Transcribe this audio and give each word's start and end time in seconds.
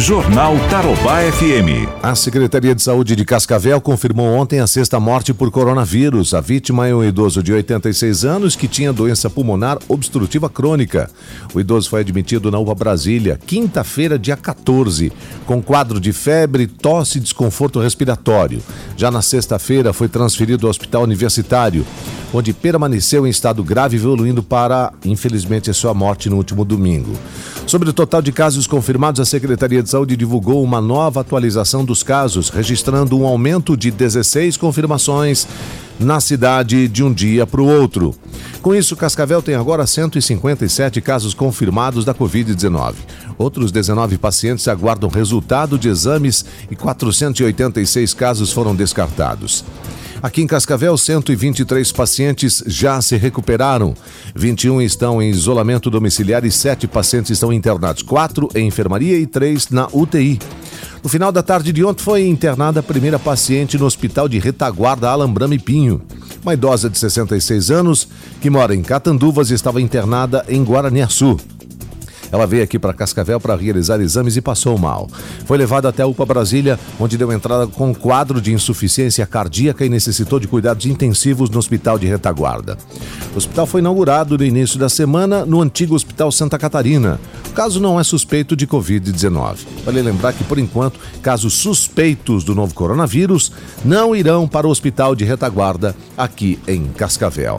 Jornal 0.00 0.56
Tarobá 0.70 1.20
FM. 1.30 1.86
A 2.02 2.14
Secretaria 2.14 2.74
de 2.74 2.82
Saúde 2.82 3.14
de 3.14 3.22
Cascavel 3.22 3.78
confirmou 3.82 4.28
ontem 4.28 4.58
a 4.58 4.66
sexta 4.66 4.98
morte 4.98 5.34
por 5.34 5.50
coronavírus. 5.50 6.32
A 6.32 6.40
vítima 6.40 6.88
é 6.88 6.94
um 6.94 7.04
idoso 7.04 7.42
de 7.42 7.52
86 7.52 8.24
anos 8.24 8.56
que 8.56 8.66
tinha 8.66 8.94
doença 8.94 9.28
pulmonar 9.28 9.78
obstrutiva 9.86 10.48
crônica. 10.48 11.10
O 11.52 11.60
idoso 11.60 11.90
foi 11.90 12.00
admitido 12.00 12.50
na 12.50 12.58
UPA 12.58 12.74
Brasília, 12.74 13.38
quinta-feira, 13.46 14.18
dia 14.18 14.38
14, 14.38 15.12
com 15.44 15.60
quadro 15.60 16.00
de 16.00 16.14
febre, 16.14 16.66
tosse 16.66 17.18
e 17.18 17.20
desconforto 17.20 17.78
respiratório. 17.78 18.62
Já 18.96 19.10
na 19.10 19.20
sexta-feira, 19.20 19.92
foi 19.92 20.08
transferido 20.08 20.66
ao 20.66 20.70
Hospital 20.70 21.02
Universitário, 21.02 21.84
onde 22.32 22.52
permaneceu 22.52 23.26
em 23.26 23.30
estado 23.30 23.62
grave, 23.62 23.96
evoluindo 23.96 24.42
para, 24.42 24.92
infelizmente, 25.04 25.70
a 25.70 25.74
sua 25.74 25.92
morte 25.92 26.30
no 26.30 26.36
último 26.36 26.64
domingo. 26.64 27.12
Sobre 27.66 27.90
o 27.90 27.92
total 27.92 28.22
de 28.22 28.32
casos 28.32 28.66
confirmados, 28.66 29.20
a 29.20 29.24
Secretaria 29.24 29.82
de 29.82 29.90
Saúde 29.90 30.16
divulgou 30.16 30.62
uma 30.62 30.80
nova 30.80 31.20
atualização 31.20 31.84
dos 31.84 32.02
casos, 32.02 32.48
registrando 32.48 33.18
um 33.18 33.26
aumento 33.26 33.76
de 33.76 33.90
16 33.90 34.56
confirmações 34.56 35.46
na 35.98 36.18
cidade 36.18 36.88
de 36.88 37.04
um 37.04 37.12
dia 37.12 37.46
para 37.46 37.60
o 37.60 37.66
outro. 37.66 38.14
Com 38.62 38.74
isso, 38.74 38.96
Cascavel 38.96 39.42
tem 39.42 39.54
agora 39.54 39.86
157 39.86 41.00
casos 41.00 41.34
confirmados 41.34 42.04
da 42.04 42.14
Covid-19. 42.14 42.94
Outros 43.36 43.70
19 43.70 44.18
pacientes 44.18 44.66
aguardam 44.66 45.10
resultado 45.10 45.78
de 45.78 45.88
exames 45.88 46.44
e 46.70 46.76
486 46.76 48.14
casos 48.14 48.52
foram 48.52 48.74
descartados. 48.74 49.64
Aqui 50.22 50.42
em 50.42 50.46
Cascavel, 50.46 50.98
123 50.98 51.92
pacientes 51.92 52.62
já 52.66 53.00
se 53.00 53.16
recuperaram. 53.16 53.94
21 54.34 54.82
estão 54.82 55.22
em 55.22 55.30
isolamento 55.30 55.88
domiciliar 55.88 56.44
e 56.44 56.52
7 56.52 56.86
pacientes 56.86 57.30
estão 57.30 57.50
internados. 57.50 58.02
4 58.02 58.50
em 58.54 58.66
enfermaria 58.66 59.16
e 59.16 59.26
3 59.26 59.70
na 59.70 59.88
UTI. 59.90 60.38
No 61.02 61.08
final 61.08 61.32
da 61.32 61.42
tarde 61.42 61.72
de 61.72 61.82
ontem 61.82 62.02
foi 62.02 62.26
internada 62.28 62.80
a 62.80 62.82
primeira 62.82 63.18
paciente 63.18 63.78
no 63.78 63.86
hospital 63.86 64.28
de 64.28 64.38
retaguarda 64.38 65.08
Alambrame 65.08 65.58
Pinho. 65.58 66.02
Uma 66.42 66.52
idosa 66.52 66.90
de 66.90 66.98
66 66.98 67.70
anos 67.70 68.06
que 68.42 68.50
mora 68.50 68.74
em 68.74 68.82
Catanduvas 68.82 69.50
e 69.50 69.54
estava 69.54 69.80
internada 69.80 70.44
em 70.48 70.62
Guaraniaçu. 70.62 71.38
Ela 72.32 72.46
veio 72.46 72.62
aqui 72.62 72.78
para 72.78 72.92
Cascavel 72.92 73.40
para 73.40 73.56
realizar 73.56 74.00
exames 74.00 74.36
e 74.36 74.40
passou 74.40 74.78
mal. 74.78 75.08
Foi 75.46 75.58
levada 75.58 75.88
até 75.88 76.02
a 76.02 76.06
UPA 76.06 76.24
Brasília, 76.24 76.78
onde 76.98 77.18
deu 77.18 77.32
entrada 77.32 77.66
com 77.66 77.94
quadro 77.94 78.40
de 78.40 78.52
insuficiência 78.52 79.26
cardíaca 79.26 79.84
e 79.84 79.88
necessitou 79.88 80.38
de 80.38 80.48
cuidados 80.48 80.86
intensivos 80.86 81.50
no 81.50 81.58
hospital 81.58 81.98
de 81.98 82.06
retaguarda. 82.06 82.78
O 83.34 83.38
hospital 83.38 83.66
foi 83.66 83.80
inaugurado 83.80 84.36
no 84.38 84.44
início 84.44 84.78
da 84.78 84.88
semana 84.88 85.44
no 85.44 85.60
antigo 85.60 85.94
Hospital 85.94 86.30
Santa 86.30 86.58
Catarina. 86.58 87.20
O 87.48 87.52
caso 87.52 87.80
não 87.80 87.98
é 87.98 88.04
suspeito 88.04 88.54
de 88.54 88.66
Covid-19. 88.66 89.58
Vale 89.84 90.02
lembrar 90.02 90.32
que, 90.32 90.44
por 90.44 90.58
enquanto, 90.58 91.00
casos 91.22 91.54
suspeitos 91.54 92.44
do 92.44 92.54
novo 92.54 92.74
coronavírus 92.74 93.52
não 93.84 94.14
irão 94.14 94.46
para 94.46 94.66
o 94.66 94.70
hospital 94.70 95.14
de 95.14 95.24
retaguarda 95.24 95.94
aqui 96.16 96.58
em 96.68 96.86
Cascavel. 96.86 97.58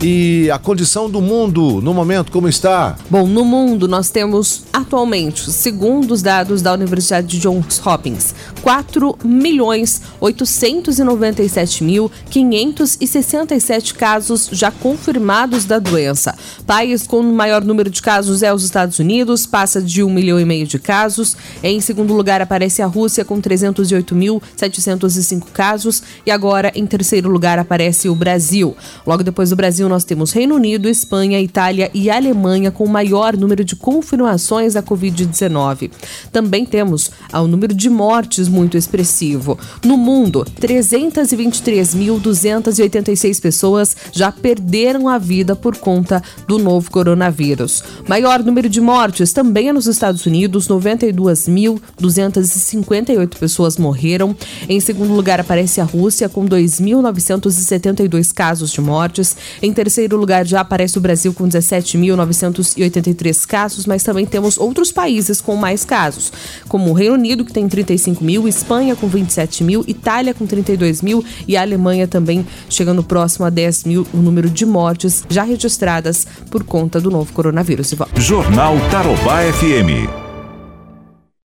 E 0.00 0.48
a 0.52 0.60
condição 0.60 1.10
do 1.10 1.20
mundo 1.20 1.80
no 1.82 1.92
momento 1.92 2.30
como 2.30 2.48
está? 2.48 2.96
Bom, 3.10 3.26
no 3.26 3.44
mundo 3.44 3.88
nós 3.88 4.10
temos 4.10 4.62
atualmente, 4.72 5.50
segundo 5.50 6.12
os 6.12 6.22
dados 6.22 6.62
da 6.62 6.72
Universidade 6.72 7.26
de 7.26 7.40
Johns 7.40 7.84
Hopkins, 7.84 8.32
4 8.62 9.18
milhões 9.24 10.00
897 10.20 11.82
mil 11.82 12.08
567 12.30 13.94
casos 13.94 14.48
já 14.52 14.70
confirmados 14.70 15.64
da 15.64 15.80
doença. 15.80 16.32
País 16.64 17.04
com 17.04 17.18
o 17.18 17.34
maior 17.34 17.64
número 17.64 17.90
de 17.90 18.00
casos 18.00 18.44
é 18.44 18.54
os 18.54 18.62
Estados 18.62 19.00
Unidos, 19.00 19.46
passa 19.46 19.82
de 19.82 20.04
1 20.04 20.10
milhão 20.10 20.38
e 20.38 20.44
meio 20.44 20.66
de 20.66 20.78
casos. 20.78 21.36
Em 21.60 21.80
segundo 21.80 22.14
lugar 22.14 22.40
aparece 22.40 22.82
a 22.82 22.86
Rússia 22.86 23.24
com 23.24 23.42
308.705 23.42 25.46
casos 25.52 26.04
e 26.24 26.30
agora 26.30 26.70
em 26.76 26.86
terceiro 26.86 27.28
lugar 27.28 27.58
aparece 27.58 28.08
o 28.08 28.14
Brasil. 28.14 28.76
Logo 29.04 29.24
depois 29.24 29.50
do 29.50 29.56
Brasil 29.56 29.87
nós 29.88 30.04
temos 30.04 30.32
Reino 30.32 30.54
Unido, 30.54 30.88
Espanha, 30.88 31.40
Itália 31.40 31.90
e 31.94 32.10
Alemanha 32.10 32.70
com 32.70 32.84
o 32.84 32.88
maior 32.88 33.34
número 33.36 33.64
de 33.64 33.74
confirmações 33.76 34.74
da 34.74 34.82
Covid-19. 34.82 35.90
Também 36.32 36.66
temos 36.66 37.10
o 37.32 37.46
número 37.46 37.72
de 37.74 37.88
mortes 37.88 38.48
muito 38.48 38.76
expressivo. 38.76 39.56
No 39.84 39.96
mundo, 39.96 40.44
323.286 40.60 43.40
pessoas 43.40 43.96
já 44.12 44.32
perderam 44.32 45.08
a 45.08 45.16
vida 45.18 45.56
por 45.56 45.76
conta 45.76 46.22
do 46.46 46.58
novo 46.58 46.90
coronavírus. 46.90 47.82
Maior 48.08 48.42
número 48.42 48.68
de 48.68 48.80
mortes 48.80 49.32
também 49.32 49.68
é 49.68 49.72
nos 49.72 49.86
Estados 49.86 50.26
Unidos, 50.26 50.66
92.258 50.68 53.38
pessoas 53.38 53.76
morreram. 53.76 54.34
Em 54.68 54.80
segundo 54.80 55.12
lugar 55.12 55.38
aparece 55.40 55.80
a 55.80 55.84
Rússia 55.84 56.28
com 56.28 56.44
2.972 56.46 58.32
casos 58.32 58.70
de 58.70 58.80
mortes. 58.80 59.36
Em 59.62 59.72
terceiro 59.78 60.16
lugar 60.16 60.44
já 60.44 60.62
aparece 60.62 60.98
o 60.98 61.00
Brasil 61.00 61.32
com 61.32 61.48
17.983 61.48 63.46
casos, 63.46 63.86
mas 63.86 64.02
também 64.02 64.26
temos 64.26 64.58
outros 64.58 64.90
países 64.90 65.40
com 65.40 65.54
mais 65.54 65.84
casos, 65.84 66.32
como 66.66 66.90
o 66.90 66.92
Reino 66.92 67.14
Unido, 67.14 67.44
que 67.44 67.52
tem 67.52 67.68
35 67.68 68.24
mil, 68.24 68.48
Espanha 68.48 68.96
com 68.96 69.06
27 69.06 69.62
mil, 69.62 69.84
Itália 69.86 70.34
com 70.34 70.48
32 70.48 71.00
mil 71.00 71.24
e 71.46 71.56
a 71.56 71.62
Alemanha 71.62 72.08
também 72.08 72.44
chegando 72.68 73.04
próximo 73.04 73.46
a 73.46 73.50
10 73.50 73.84
mil 73.84 74.04
o 74.12 74.16
número 74.16 74.50
de 74.50 74.66
mortes 74.66 75.22
já 75.28 75.44
registradas 75.44 76.26
por 76.50 76.64
conta 76.64 77.00
do 77.00 77.08
novo 77.08 77.32
coronavírus. 77.32 77.94
Jornal 78.16 78.74
Tarobá 78.90 79.42
FM. 79.52 80.17